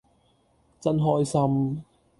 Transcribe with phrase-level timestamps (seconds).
[0.79, 1.83] 真開心